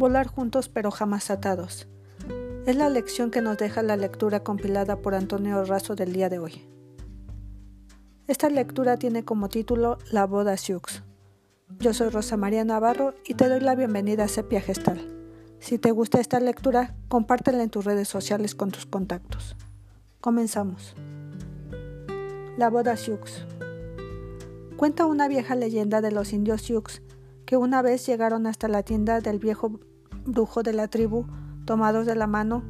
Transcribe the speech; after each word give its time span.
Volar 0.00 0.28
juntos 0.28 0.70
pero 0.70 0.90
jamás 0.90 1.30
atados. 1.30 1.86
Es 2.64 2.74
la 2.74 2.88
lección 2.88 3.30
que 3.30 3.42
nos 3.42 3.58
deja 3.58 3.82
la 3.82 3.98
lectura 3.98 4.40
compilada 4.40 4.96
por 5.02 5.14
Antonio 5.14 5.62
Razo 5.62 5.94
del 5.94 6.14
día 6.14 6.30
de 6.30 6.38
hoy. 6.38 6.66
Esta 8.26 8.48
lectura 8.48 8.96
tiene 8.96 9.26
como 9.26 9.50
título 9.50 9.98
La 10.10 10.24
boda 10.24 10.56
Sioux. 10.56 11.02
Yo 11.80 11.92
soy 11.92 12.08
Rosa 12.08 12.38
María 12.38 12.64
Navarro 12.64 13.12
y 13.26 13.34
te 13.34 13.50
doy 13.50 13.60
la 13.60 13.74
bienvenida 13.74 14.24
a 14.24 14.28
Sepia 14.28 14.62
Gestal. 14.62 15.06
Si 15.58 15.76
te 15.76 15.90
gusta 15.90 16.18
esta 16.18 16.40
lectura, 16.40 16.94
compártela 17.08 17.62
en 17.62 17.68
tus 17.68 17.84
redes 17.84 18.08
sociales 18.08 18.54
con 18.54 18.70
tus 18.70 18.86
contactos. 18.86 19.54
Comenzamos. 20.22 20.94
La 22.56 22.70
boda 22.70 22.96
Sioux. 22.96 23.44
Cuenta 24.78 25.04
una 25.04 25.28
vieja 25.28 25.56
leyenda 25.56 26.00
de 26.00 26.10
los 26.10 26.32
indios 26.32 26.62
Sioux 26.62 27.02
que 27.44 27.58
una 27.58 27.82
vez 27.82 28.06
llegaron 28.06 28.46
hasta 28.46 28.66
la 28.66 28.82
tienda 28.82 29.20
del 29.20 29.38
viejo 29.38 29.80
brujo 30.24 30.62
de 30.62 30.72
la 30.72 30.88
tribu, 30.88 31.26
tomados 31.64 32.06
de 32.06 32.14
la 32.14 32.26
mano, 32.26 32.62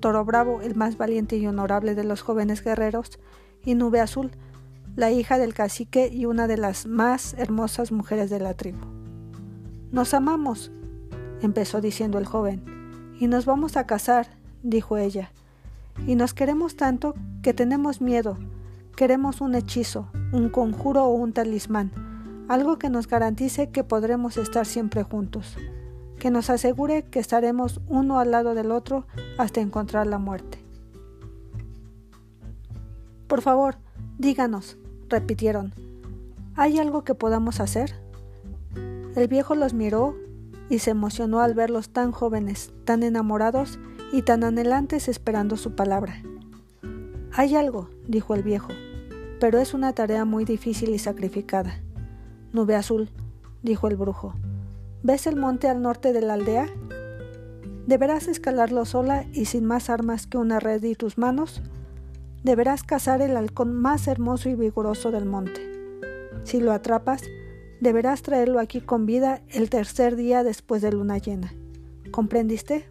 Toro 0.00 0.24
Bravo, 0.24 0.60
el 0.60 0.74
más 0.74 0.98
valiente 0.98 1.36
y 1.36 1.46
honorable 1.46 1.94
de 1.94 2.04
los 2.04 2.22
jóvenes 2.22 2.62
guerreros, 2.62 3.18
y 3.64 3.74
Nube 3.74 4.00
Azul, 4.00 4.30
la 4.96 5.10
hija 5.10 5.38
del 5.38 5.54
cacique 5.54 6.08
y 6.12 6.26
una 6.26 6.46
de 6.46 6.56
las 6.56 6.86
más 6.86 7.34
hermosas 7.34 7.90
mujeres 7.90 8.30
de 8.30 8.38
la 8.38 8.54
tribu. 8.54 8.84
Nos 9.90 10.14
amamos, 10.14 10.72
empezó 11.40 11.80
diciendo 11.80 12.18
el 12.18 12.26
joven, 12.26 12.64
y 13.18 13.26
nos 13.28 13.46
vamos 13.46 13.76
a 13.76 13.86
casar, 13.86 14.28
dijo 14.62 14.96
ella, 14.98 15.32
y 16.06 16.16
nos 16.16 16.34
queremos 16.34 16.76
tanto 16.76 17.14
que 17.42 17.54
tenemos 17.54 18.00
miedo, 18.00 18.36
queremos 18.96 19.40
un 19.40 19.54
hechizo, 19.54 20.08
un 20.32 20.48
conjuro 20.48 21.04
o 21.04 21.14
un 21.14 21.32
talismán, 21.32 21.92
algo 22.48 22.78
que 22.78 22.90
nos 22.90 23.08
garantice 23.08 23.70
que 23.70 23.84
podremos 23.84 24.36
estar 24.36 24.66
siempre 24.66 25.02
juntos, 25.02 25.56
que 26.24 26.30
nos 26.30 26.48
asegure 26.48 27.02
que 27.02 27.18
estaremos 27.18 27.82
uno 27.86 28.18
al 28.18 28.30
lado 28.30 28.54
del 28.54 28.72
otro 28.72 29.04
hasta 29.36 29.60
encontrar 29.60 30.06
la 30.06 30.16
muerte. 30.16 30.56
Por 33.26 33.42
favor, 33.42 33.76
díganos, 34.16 34.78
repitieron, 35.10 35.74
¿hay 36.56 36.78
algo 36.78 37.04
que 37.04 37.14
podamos 37.14 37.60
hacer? 37.60 37.92
El 39.14 39.28
viejo 39.28 39.54
los 39.54 39.74
miró 39.74 40.16
y 40.70 40.78
se 40.78 40.92
emocionó 40.92 41.40
al 41.40 41.52
verlos 41.52 41.90
tan 41.90 42.10
jóvenes, 42.10 42.72
tan 42.86 43.02
enamorados 43.02 43.78
y 44.10 44.22
tan 44.22 44.44
anhelantes 44.44 45.08
esperando 45.08 45.58
su 45.58 45.74
palabra. 45.74 46.22
Hay 47.34 47.54
algo, 47.54 47.90
dijo 48.08 48.34
el 48.34 48.42
viejo, 48.42 48.72
pero 49.40 49.58
es 49.58 49.74
una 49.74 49.92
tarea 49.92 50.24
muy 50.24 50.46
difícil 50.46 50.88
y 50.94 50.98
sacrificada. 50.98 51.82
Nube 52.54 52.76
azul, 52.76 53.10
dijo 53.62 53.88
el 53.88 53.96
brujo. 53.96 54.32
¿Ves 55.04 55.26
el 55.26 55.36
monte 55.36 55.68
al 55.68 55.82
norte 55.82 56.12
de 56.12 56.22
la 56.22 56.34
aldea? 56.34 56.66
Deberás 57.86 58.26
escalarlo 58.26 58.84
sola 58.86 59.26
y 59.32 59.44
sin 59.44 59.64
más 59.64 59.90
armas 59.90 60.26
que 60.26 60.38
una 60.38 60.58
red 60.58 60.82
y 60.82 60.94
tus 60.94 61.18
manos. 61.18 61.62
Deberás 62.42 62.82
cazar 62.82 63.22
el 63.22 63.36
halcón 63.36 63.72
más 63.74 64.08
hermoso 64.08 64.48
y 64.48 64.56
vigoroso 64.56 65.12
del 65.12 65.26
monte. 65.26 65.60
Si 66.44 66.58
lo 66.58 66.72
atrapas, 66.72 67.22
deberás 67.80 68.22
traerlo 68.22 68.58
aquí 68.58 68.80
con 68.80 69.06
vida 69.06 69.42
el 69.50 69.70
tercer 69.70 70.16
día 70.16 70.42
después 70.42 70.82
de 70.82 70.90
luna 70.90 71.18
llena. 71.18 71.54
¿Comprendiste? 72.10 72.88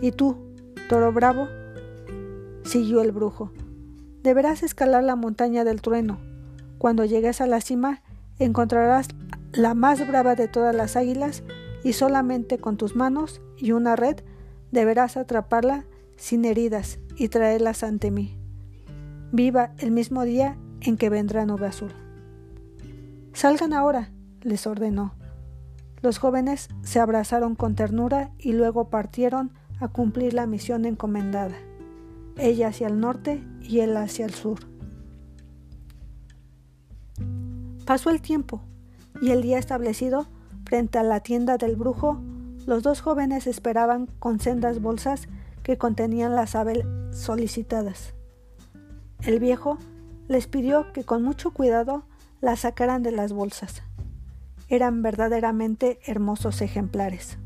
¿Y 0.00 0.12
tú, 0.12 0.36
toro 0.88 1.10
bravo? 1.10 1.48
siguió 2.64 3.00
el 3.00 3.10
brujo. 3.10 3.50
Deberás 4.22 4.62
escalar 4.62 5.02
la 5.02 5.16
montaña 5.16 5.64
del 5.64 5.80
trueno 5.80 6.20
cuando 6.78 7.04
llegues 7.04 7.40
a 7.40 7.46
la 7.46 7.60
cima, 7.60 8.02
encontrarás 8.38 9.08
la 9.58 9.74
más 9.74 10.06
brava 10.06 10.36
de 10.36 10.46
todas 10.46 10.72
las 10.72 10.94
águilas 10.94 11.42
y 11.82 11.92
solamente 11.92 12.58
con 12.58 12.76
tus 12.76 12.94
manos 12.94 13.42
y 13.56 13.72
una 13.72 13.96
red 13.96 14.20
deberás 14.70 15.16
atraparla 15.16 15.84
sin 16.16 16.44
heridas 16.44 17.00
y 17.16 17.28
traerlas 17.28 17.82
ante 17.82 18.12
mí. 18.12 18.38
Viva 19.32 19.72
el 19.78 19.90
mismo 19.90 20.22
día 20.22 20.56
en 20.80 20.96
que 20.96 21.10
vendrá 21.10 21.44
Nube 21.44 21.66
Azul. 21.66 21.90
Salgan 23.32 23.72
ahora, 23.72 24.12
les 24.42 24.64
ordenó. 24.68 25.14
Los 26.02 26.18
jóvenes 26.18 26.68
se 26.84 27.00
abrazaron 27.00 27.56
con 27.56 27.74
ternura 27.74 28.30
y 28.38 28.52
luego 28.52 28.90
partieron 28.90 29.50
a 29.80 29.88
cumplir 29.88 30.34
la 30.34 30.46
misión 30.46 30.84
encomendada, 30.84 31.56
ella 32.36 32.68
hacia 32.68 32.86
el 32.86 33.00
norte 33.00 33.42
y 33.60 33.80
él 33.80 33.96
hacia 33.96 34.24
el 34.24 34.34
sur. 34.34 34.60
Pasó 37.84 38.10
el 38.10 38.20
tiempo, 38.20 38.62
y 39.20 39.30
el 39.30 39.42
día 39.42 39.58
establecido, 39.58 40.26
frente 40.64 40.98
a 40.98 41.02
la 41.02 41.20
tienda 41.20 41.56
del 41.56 41.76
brujo, 41.76 42.20
los 42.66 42.82
dos 42.82 43.00
jóvenes 43.00 43.46
esperaban 43.46 44.06
con 44.18 44.40
sendas 44.40 44.80
bolsas 44.80 45.28
que 45.62 45.78
contenían 45.78 46.34
las 46.34 46.54
aves 46.54 46.84
solicitadas. 47.12 48.14
El 49.22 49.40
viejo 49.40 49.78
les 50.28 50.46
pidió 50.46 50.92
que 50.92 51.04
con 51.04 51.22
mucho 51.22 51.50
cuidado 51.50 52.04
las 52.40 52.60
sacaran 52.60 53.02
de 53.02 53.12
las 53.12 53.32
bolsas. 53.32 53.82
Eran 54.68 55.02
verdaderamente 55.02 55.98
hermosos 56.04 56.60
ejemplares. 56.60 57.38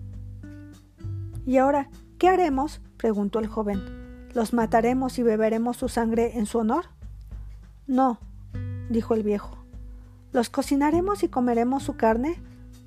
¿Y 1.46 1.56
ahora 1.58 1.88
qué 2.18 2.28
haremos? 2.28 2.80
preguntó 2.96 3.38
el 3.38 3.46
joven. 3.46 4.28
¿Los 4.34 4.52
mataremos 4.52 5.18
y 5.18 5.22
beberemos 5.22 5.76
su 5.76 5.88
sangre 5.88 6.38
en 6.38 6.46
su 6.46 6.58
honor? 6.58 6.86
No, 7.86 8.18
dijo 8.90 9.14
el 9.14 9.22
viejo. 9.22 9.61
¿Los 10.32 10.48
cocinaremos 10.48 11.22
y 11.22 11.28
comeremos 11.28 11.82
su 11.82 11.96
carne? 11.96 12.40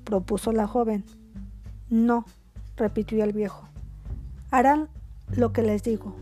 propuso 0.04 0.52
la 0.52 0.66
joven. 0.66 1.04
No, 1.88 2.24
repitió 2.76 3.22
el 3.24 3.32
viejo. 3.32 3.68
Harán 4.50 4.88
lo 5.34 5.52
que 5.52 5.62
les 5.62 5.82
digo. 5.82 6.16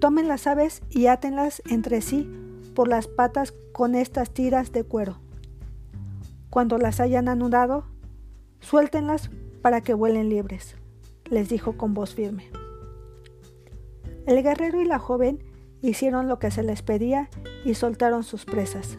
Tomen 0.00 0.28
las 0.28 0.46
aves 0.46 0.82
y 0.90 1.06
átenlas 1.06 1.62
entre 1.66 2.02
sí 2.02 2.28
por 2.74 2.88
las 2.88 3.06
patas 3.06 3.54
con 3.72 3.94
estas 3.94 4.30
tiras 4.30 4.72
de 4.72 4.84
cuero. 4.84 5.18
Cuando 6.50 6.78
las 6.78 7.00
hayan 7.00 7.28
anudado, 7.28 7.84
suéltenlas 8.60 9.30
para 9.62 9.80
que 9.80 9.94
vuelen 9.94 10.28
libres, 10.28 10.76
les 11.30 11.48
dijo 11.48 11.76
con 11.76 11.94
voz 11.94 12.14
firme. 12.14 12.50
El 14.26 14.42
guerrero 14.42 14.80
y 14.80 14.84
la 14.84 14.98
joven 14.98 15.42
hicieron 15.82 16.28
lo 16.28 16.38
que 16.38 16.50
se 16.50 16.62
les 16.62 16.82
pedía 16.82 17.28
y 17.64 17.74
soltaron 17.74 18.22
sus 18.22 18.44
presas. 18.44 18.96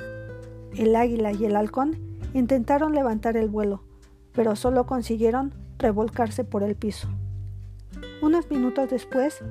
El 0.75 0.95
águila 0.95 1.31
y 1.31 1.45
el 1.45 1.55
halcón 1.55 1.97
intentaron 2.33 2.93
levantar 2.93 3.37
el 3.37 3.49
vuelo, 3.49 3.83
pero 4.33 4.55
solo 4.55 4.85
consiguieron 4.85 5.53
revolcarse 5.77 6.43
por 6.43 6.63
el 6.63 6.75
piso. 6.75 7.07
Unos 8.21 8.49
minutos 8.49 8.89
después, 8.89 9.43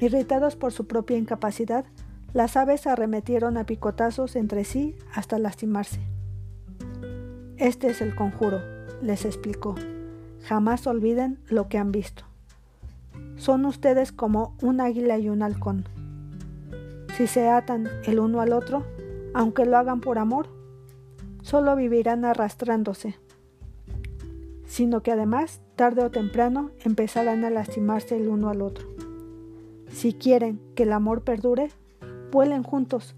irritados 0.00 0.56
por 0.56 0.72
su 0.72 0.86
propia 0.86 1.18
incapacidad, 1.18 1.84
las 2.32 2.56
aves 2.56 2.86
arremetieron 2.86 3.56
a 3.56 3.66
picotazos 3.66 4.36
entre 4.36 4.64
sí 4.64 4.96
hasta 5.14 5.38
lastimarse. 5.38 6.00
Este 7.56 7.88
es 7.88 8.00
el 8.00 8.14
conjuro, 8.14 8.60
les 9.02 9.24
explicó. 9.24 9.74
Jamás 10.44 10.86
olviden 10.86 11.38
lo 11.48 11.68
que 11.68 11.76
han 11.76 11.92
visto. 11.92 12.24
Son 13.36 13.66
ustedes 13.66 14.12
como 14.12 14.56
un 14.62 14.80
águila 14.80 15.18
y 15.18 15.28
un 15.28 15.42
halcón. 15.42 15.84
Si 17.16 17.26
se 17.26 17.48
atan 17.48 17.88
el 18.04 18.20
uno 18.20 18.40
al 18.40 18.52
otro, 18.52 18.86
aunque 19.34 19.64
lo 19.64 19.76
hagan 19.76 20.00
por 20.00 20.18
amor, 20.18 20.48
solo 21.42 21.76
vivirán 21.76 22.24
arrastrándose, 22.24 23.16
sino 24.66 25.02
que 25.02 25.12
además, 25.12 25.60
tarde 25.76 26.04
o 26.04 26.10
temprano, 26.10 26.70
empezarán 26.84 27.44
a 27.44 27.50
lastimarse 27.50 28.16
el 28.16 28.28
uno 28.28 28.48
al 28.50 28.62
otro. 28.62 28.86
Si 29.90 30.12
quieren 30.12 30.60
que 30.74 30.84
el 30.84 30.92
amor 30.92 31.22
perdure, 31.22 31.70
vuelen 32.30 32.62
juntos, 32.62 33.16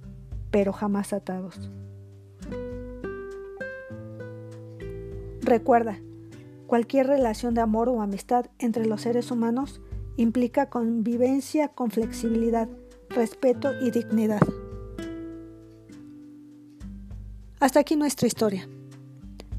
pero 0.51 0.73
jamás 0.73 1.13
atados. 1.13 1.71
Recuerda, 5.43 5.99
cualquier 6.67 7.09
relación 7.09 7.55
de 7.55 7.61
amor 7.61 7.89
o 7.89 8.01
amistad 8.01 8.47
entre 8.59 8.87
los 8.87 9.03
seres 9.03 9.31
humanos 9.31 9.81
implica 10.17 10.71
convivencia 10.71 11.69
con 11.69 11.91
flexibilidad, 11.91 12.69
respeto 13.11 13.73
y 13.83 13.91
dignidad. 13.91 14.41
Hasta 17.63 17.79
aquí 17.79 17.95
nuestra 17.95 18.27
historia. 18.27 18.69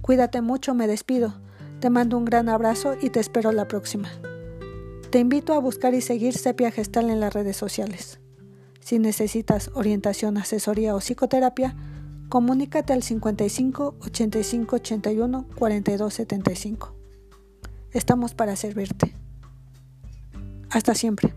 Cuídate 0.02 0.42
mucho, 0.42 0.74
me 0.74 0.88
despido. 0.88 1.36
Te 1.80 1.90
mando 1.90 2.18
un 2.18 2.26
gran 2.26 2.50
abrazo 2.50 2.98
y 3.02 3.10
te 3.12 3.22
espero 3.22 3.54
la 3.54 3.70
próxima. 3.70 4.10
Te 5.10 5.20
invito 5.20 5.54
a 5.54 5.60
buscar 5.60 5.94
y 5.94 6.02
seguir 6.02 6.34
Sepia 6.34 6.70
Gestal 6.70 7.10
en 7.10 7.22
las 7.22 7.34
redes 7.34 7.56
sociales. 7.56 8.20
Si 8.82 9.00
necesitas 9.00 9.72
orientación, 9.74 10.38
asesoría 10.38 10.96
o 10.96 11.00
psicoterapia, 11.00 11.78
comunícate 12.28 12.92
al 12.92 13.04
55 13.04 13.96
85 14.02 14.76
81 14.76 15.48
42 15.56 16.14
75. 16.14 16.96
Estamos 17.94 18.34
para 18.34 18.58
servirte. 18.58 19.16
Hasta 20.70 20.94
siempre. 20.94 21.34